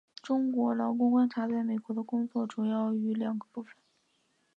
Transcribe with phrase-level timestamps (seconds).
[0.23, 3.75] 中国劳工观察在美国的工作主要在于两个部份。